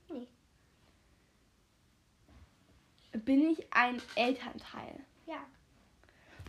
Nee. 0.10 0.28
Bin 3.12 3.50
ich 3.50 3.74
ein 3.74 4.02
Elternteil? 4.16 5.00
Ja. 5.26 5.46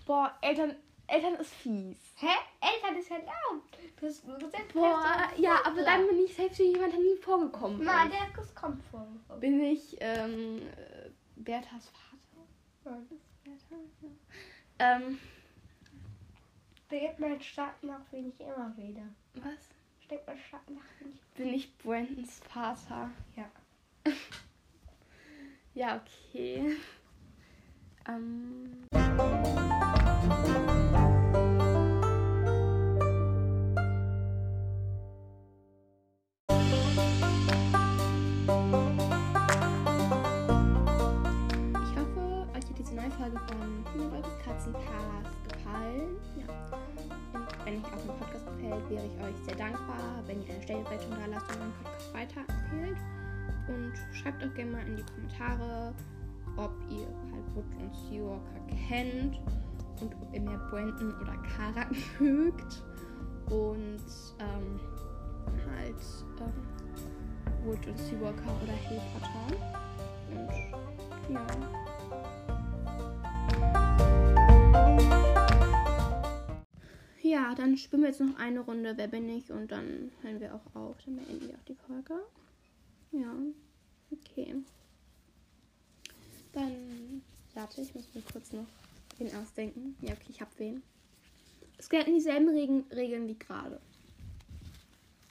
Boah, 0.07 0.37
Eltern, 0.41 0.77
Eltern 1.09 1.35
ist 1.37 1.55
fies. 1.55 1.97
Hä? 2.17 2.27
Eltern 2.61 2.97
ist 2.99 3.09
ja 3.11 3.17
laut. 3.17 3.63
Du 3.99 4.07
hast 4.07 4.25
nur 4.27 4.39
gesagt, 4.39 4.73
Boah, 4.75 5.31
ja, 5.37 5.57
aber 5.65 5.83
dann 5.83 6.07
bin 6.07 6.19
ich 6.25 6.35
selbst 6.35 6.59
wie 6.61 6.73
jemand, 6.73 6.93
nie 6.95 7.17
vorgekommen 7.21 7.83
Nein, 7.83 8.11
ist. 8.11 8.17
der 8.21 8.33
Kuss 8.35 8.55
kommt 8.55 8.83
vor. 8.85 9.07
Bin 9.41 9.61
ich 9.65 9.97
ähm, 10.01 10.59
äh, 10.77 11.11
Berthas 11.37 11.89
Vater? 11.89 12.99
Bertha? 13.45 13.77
Ja. 14.79 14.97
Ähm, 14.97 15.19
Steht 16.87 17.19
mein 17.19 17.41
Start 17.43 17.83
nach, 17.83 18.01
wen 18.13 18.29
ich 18.29 18.41
immer 18.41 18.73
rede. 18.79 19.03
was? 19.35 19.69
Steht 20.05 20.27
mein 20.27 20.39
Start 20.39 20.71
nach, 20.71 20.81
wen 21.01 21.13
ich. 21.13 21.21
Bin 21.35 21.55
ich 21.55 21.77
Brandons 21.79 22.41
Vater? 22.49 23.11
Ja. 23.37 23.51
Ja, 25.75 26.01
okay. 26.03 26.77
Ähm. 28.09 28.89
Schreibt 54.29 54.45
auch 54.45 54.55
gerne 54.55 54.71
mal 54.73 54.87
in 54.87 54.97
die 54.97 55.03
Kommentare, 55.03 55.95
ob 56.57 56.73
ihr 56.91 57.07
halt 57.33 57.55
Wood 57.55 57.65
und 57.81 57.95
Seawalker 57.95 58.61
kennt 58.89 59.41
und 60.01 60.15
ob 60.21 60.35
ihr 60.35 60.41
mehr 60.41 60.59
Brandon 60.71 61.15
oder 61.21 61.37
Karak 61.39 61.91
mögt. 62.21 62.83
Und 63.49 64.05
ähm, 64.39 64.79
halt 65.71 65.97
ähm, 66.41 66.53
Wood 67.65 67.87
und 67.87 67.99
Seawalker 67.99 68.53
oder 68.63 68.75
Harry 68.85 69.01
Potter. 69.15 69.47
Und 70.31 70.51
ja. 71.33 71.47
Ja, 77.23 77.55
dann 77.55 77.79
spielen 77.79 78.03
wir 78.03 78.09
jetzt 78.09 78.21
noch 78.21 78.39
eine 78.39 78.61
Runde 78.61 78.93
Wer 78.97 79.09
bin 79.09 79.29
ich 79.31 79.51
und 79.51 79.73
dann 79.73 80.11
hören 80.21 80.41
wir 80.41 80.55
auch 80.55 80.75
auf. 80.75 80.97
Dann 81.07 81.17
beenden 81.17 81.49
wir 81.49 81.55
auch 81.55 81.65
die 81.65 81.75
Folge. 81.75 82.15
Ja, 83.13 83.33
okay. 84.11 84.55
Dann, 86.53 87.23
warte, 87.55 87.81
ich 87.81 87.95
muss 87.95 88.13
mir 88.15 88.23
kurz 88.23 88.53
noch 88.53 88.67
wen 89.19 89.35
ausdenken. 89.37 89.97
Ja, 90.01 90.13
okay, 90.13 90.31
ich 90.31 90.41
hab 90.41 90.59
wen. 90.59 90.83
Es 91.77 91.89
gelten 91.89 92.15
dieselben 92.15 92.49
Regen 92.49 92.85
Regeln 92.91 93.29
wie 93.29 93.39
gerade. 93.39 93.81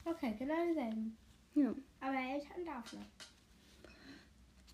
Okay, 0.05 0.35
genau 0.39 0.65
dieselben. 0.67 1.17
Ja. 1.55 1.75
Aber 1.99 2.15
Eltern 2.15 2.65
darf 2.65 2.93
nicht. 2.93 3.05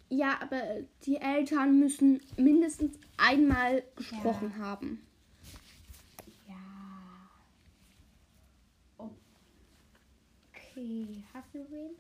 Ja, 0.10 0.40
aber 0.42 0.82
die 1.06 1.18
Eltern 1.18 1.80
müssen 1.80 2.22
mindestens 2.38 3.00
einmal 3.18 3.84
gesprochen 3.96 4.58
haben. 4.58 5.02
Ja. 6.48 7.30
Okay, 10.54 11.24
hast 11.34 11.56
du 11.56 11.60
wen? 11.72 11.96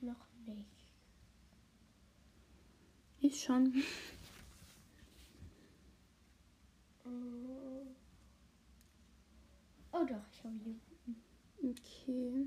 Noch 0.00 0.26
nicht. 0.46 0.92
Ich 3.20 3.42
schon. 3.42 3.82
Mm. 7.04 7.88
Oh 9.92 10.04
doch, 10.04 10.24
ich 10.32 10.44
habe 10.44 10.54
jemanden. 10.54 11.22
Okay. 11.62 12.46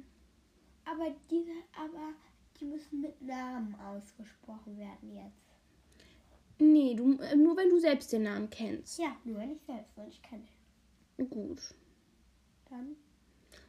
Aber 0.86 1.14
diese, 1.30 1.52
aber 1.78 2.14
die 2.60 2.66
müssen 2.66 3.02
mit 3.02 3.22
Namen 3.22 3.76
ausgesprochen 3.76 4.78
werden 4.78 5.14
jetzt. 5.16 5.52
Nee, 6.60 6.94
du, 6.96 7.18
äh, 7.20 7.36
nur 7.36 7.58
wenn 7.58 7.70
du 7.70 7.80
selbst 7.80 8.14
den 8.14 8.24
Namen 8.24 8.50
kennst. 8.50 9.00
Ja, 9.00 9.16
nur 9.24 9.40
wenn 9.40 9.52
ich 9.52 9.62
selbst 9.64 9.98
und 9.98 10.08
ich 10.08 10.22
kenne. 10.22 10.48
Gut. 11.18 11.60
Dann 12.70 12.96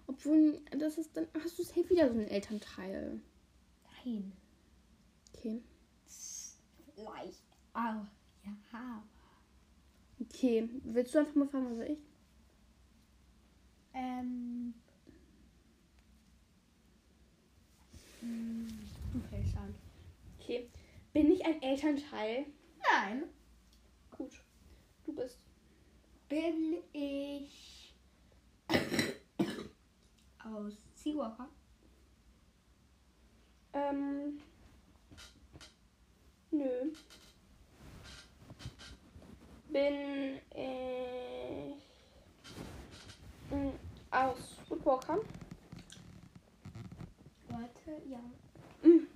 Obwohl, 0.06 0.60
das 0.70 0.98
ist 0.98 1.16
dann. 1.16 1.26
Hast 1.42 1.58
du 1.58 1.62
safe 1.62 1.88
wieder 1.88 2.08
so 2.08 2.14
einen 2.18 2.28
Elternteil. 2.28 3.20
Nein. 4.04 4.32
Okay. 5.34 5.62
Vielleicht. 6.94 7.42
Oh, 7.74 7.78
ja. 8.44 9.02
Okay. 10.20 10.68
Willst 10.84 11.14
du 11.14 11.18
einfach 11.18 11.34
mal 11.34 11.48
fragen, 11.48 11.70
was 11.70 11.76
soll 11.76 11.86
ich? 11.86 11.98
Ähm. 13.94 14.74
Okay, 18.20 19.44
schauen. 19.52 19.74
Okay. 20.38 20.70
Bin 21.12 21.30
ich 21.32 21.44
ein 21.44 21.60
Elternteil? 21.60 22.46
Nein. 22.90 23.24
Gut. 24.10 24.32
Du 25.04 25.14
bist. 25.14 25.38
Bin 26.28 26.78
ich 26.92 27.94
aus 30.44 30.72
Seawalker? 30.94 31.48
Ähm. 33.74 34.42
Nö. 36.50 36.96
Bin 39.68 40.40
ich 40.50 41.82
äh, 43.50 43.74
aus 44.10 44.62
Woodwalker. 44.68 45.18
Warte, 47.48 48.02
ja. 48.06 48.20
Mhm. 48.82 49.08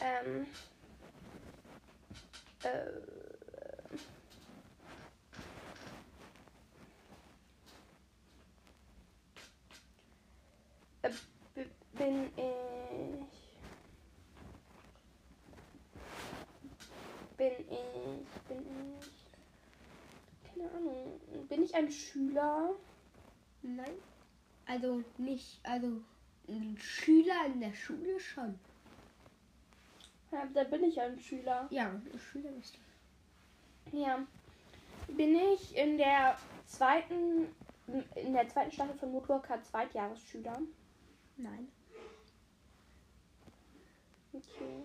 Ähm. 0.00 0.46
Äh. 2.62 3.29
Bin 12.00 12.30
ich. 12.34 12.42
Bin 17.36 17.52
ich. 17.68 18.48
Bin 18.48 18.66
ich. 18.98 19.26
Keine 20.48 20.70
Ahnung. 20.70 21.20
Bin 21.48 21.62
ich 21.62 21.74
ein 21.74 21.90
Schüler? 21.90 22.70
Nein. 23.62 23.92
Also 24.66 25.02
nicht, 25.18 25.60
also 25.62 26.00
ein 26.48 26.78
Schüler 26.78 27.46
in 27.46 27.60
der 27.60 27.74
Schule 27.74 28.18
schon. 28.18 28.58
Ja, 30.32 30.46
da 30.54 30.64
bin 30.64 30.84
ich 30.84 30.98
ein 30.98 31.20
Schüler. 31.20 31.66
Ja, 31.70 31.90
ein 31.90 32.18
Schüler 32.18 32.50
bist 32.52 32.76
du. 32.76 33.98
Ja. 33.98 34.26
Bin 35.08 35.34
ich 35.34 35.76
in 35.76 35.98
der 35.98 36.38
zweiten. 36.66 37.48
In 38.14 38.32
der 38.32 38.48
zweiten 38.48 38.70
Staffel 38.70 38.96
von 38.96 39.12
Motorrad 39.12 39.66
Zweitjahresschüler? 39.66 40.62
Nein. 41.36 41.68
Okay. 44.40 44.82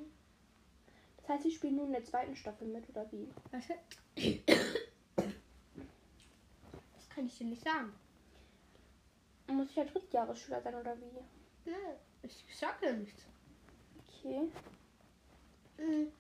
Das 1.18 1.30
heißt, 1.30 1.46
ich 1.46 1.56
spiele 1.56 1.76
nur 1.76 1.86
in 1.86 1.94
der 1.94 2.04
zweiten 2.04 2.36
Staffel 2.36 2.68
mit, 2.68 2.88
oder 2.90 3.12
wie? 3.12 3.28
Was? 3.52 3.68
Das 6.96 7.10
kann 7.10 7.26
ich 7.26 7.38
dir 7.38 7.48
nicht 7.48 7.64
sagen. 7.64 7.94
Muss 9.48 9.70
ich 9.70 9.76
ja 9.76 9.86
Drittjahresschüler 9.86 10.62
sein, 10.62 10.76
oder 10.76 10.96
wie? 10.98 11.70
Ja, 11.70 11.78
ich 12.24 12.46
sag 12.54 12.82
ja 12.82 12.92
nichts. 12.94 13.24
Okay. 14.20 14.52
Hm. 15.78 16.12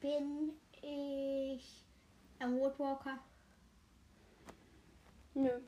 Bin 0.00 0.52
ich 0.82 1.84
ein 2.38 2.58
Woodwalker? 2.58 3.18
Nö. 5.34 5.60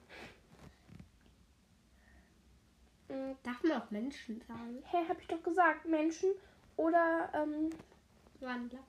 Darf 3.42 3.62
man 3.62 3.80
auch 3.82 3.90
Menschen 3.90 4.40
sagen? 4.42 4.82
Hä, 4.90 4.98
hab 5.08 5.20
ich 5.20 5.26
doch 5.26 5.42
gesagt. 5.42 5.86
Menschen 5.86 6.30
oder, 6.76 7.30
ähm, 7.34 7.70
Wandler. 8.40 8.80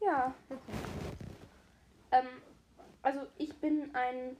ja. 0.00 0.34
Okay. 0.48 0.72
Ähm, 2.12 2.26
also 3.02 3.26
ich 3.38 3.54
bin 3.58 3.94
ein. 3.94 4.36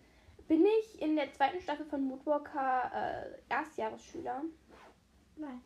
Bin 0.48 0.64
ich 0.81 1.00
in 1.00 1.14
der 1.14 1.33
zweiten 1.33 1.61
Staffel 1.61 1.87
von 1.87 2.03
Moodwalker 2.03 2.90
äh, 2.92 3.55
Erstjahresschüler? 3.55 4.42
Nein. 5.37 5.61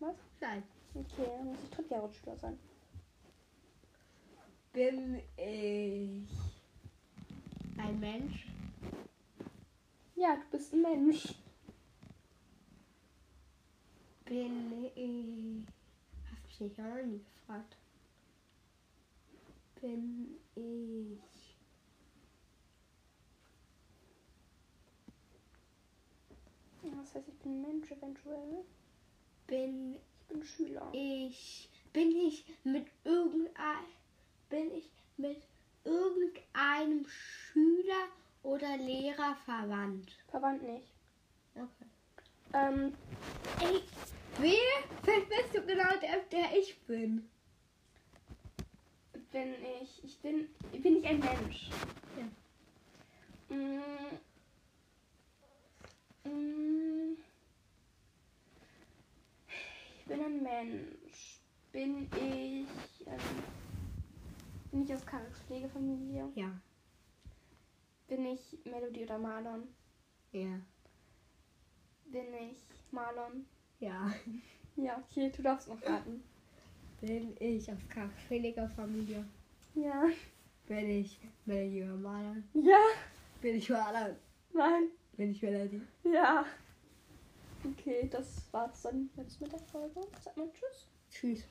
Was? 0.00 0.16
Nein. 0.40 0.62
Okay, 0.94 1.26
dann 1.36 1.46
muss 1.48 1.58
ich 1.62 1.70
Drittjahresschüler 1.70 2.36
sein. 2.36 2.58
Bin 4.72 5.20
ich 5.36 6.28
ein 7.76 8.00
Mensch? 8.00 8.46
Ja, 10.16 10.36
du 10.36 10.56
bist 10.56 10.72
ein 10.72 10.80
Mensch. 10.82 11.34
Bin 14.24 14.86
ich. 14.94 15.66
Hast 16.30 16.60
mich 16.76 16.86
auch 16.86 16.94
noch 16.96 17.04
nie 17.04 17.24
gefragt. 17.36 17.76
Bin 19.80 20.38
ich. 20.54 21.56
Das 26.82 27.14
heißt, 27.14 27.28
ich 27.28 27.38
bin 27.38 27.52
ein 27.52 27.62
Mensch 27.62 27.90
eventuell. 27.90 28.64
Bin 29.46 29.96
Ich 30.28 30.28
bin 30.28 30.44
Schüler. 30.44 30.88
ich. 30.92 31.70
Bin 31.92 32.10
ich 32.10 32.44
mit 32.64 32.86
irgendein. 33.04 33.84
Bin 34.48 34.70
ich 34.72 34.90
mit 35.16 35.42
irgendeinem 35.84 37.06
Schüler 37.06 38.08
oder 38.42 38.76
Lehrer 38.76 39.36
verwandt? 39.44 40.10
Verwandt 40.28 40.62
nicht. 40.62 40.92
Okay. 41.54 41.86
Ähm, 42.54 42.94
Ey, 43.60 43.82
wer? 44.38 44.52
Bist 45.02 45.54
du 45.54 45.66
genau 45.66 45.90
der, 46.00 46.20
der 46.30 46.56
ich 46.58 46.80
bin? 46.86 47.28
bin 49.34 49.54
ich. 49.82 50.04
Ich 50.04 50.18
bin. 50.20 50.48
Bin 50.80 50.96
ich 50.98 51.06
ein 51.06 51.18
Mensch? 51.18 51.68
Ja. 52.16 53.56
Mm, 53.56 54.18
mm, 56.30 57.16
ich 59.98 60.04
bin 60.06 60.20
ein 60.20 60.42
Mensch. 60.42 61.40
Bin 61.72 62.08
ich. 62.12 63.06
Ähm, 63.06 63.18
bin 64.70 64.84
ich 64.84 64.94
aus 64.94 65.04
Karaks 65.04 65.40
Pflegefamilie? 65.40 66.30
Ja. 66.36 66.60
Bin 68.06 68.24
ich 68.26 68.58
Melody 68.64 69.02
oder 69.02 69.18
Marlon? 69.18 69.66
Ja. 70.30 70.60
Bin 72.14 72.32
ich 72.32 72.56
Marlon? 72.92 73.44
Ja. 73.80 74.14
Ja, 74.76 75.02
okay, 75.10 75.32
du 75.36 75.42
darfst 75.42 75.66
noch 75.66 75.82
raten. 75.84 76.22
Bin 77.00 77.36
ich 77.40 77.68
aus 77.68 77.78
Kaffeeliger 77.88 78.68
Familie? 78.68 79.24
Ja. 79.74 80.04
Bin 80.68 80.90
ich 80.90 81.18
Melody 81.44 81.82
oder 81.82 81.96
Marlon? 81.96 82.44
Ja. 82.54 82.78
Bin 83.40 83.56
ich 83.56 83.68
Marlon? 83.68 84.14
Nein. 84.52 84.90
Bin 85.16 85.32
ich 85.32 85.42
Melody? 85.42 85.80
Ja. 86.04 86.46
Okay, 87.64 88.08
das 88.12 88.46
war's 88.52 88.82
dann 88.82 89.10
jetzt 89.16 89.40
mit 89.40 89.50
der 89.50 89.58
Folge. 89.58 90.00
Sag 90.22 90.36
mal 90.36 90.48
Tschüss. 90.52 90.88
Tschüss. 91.10 91.44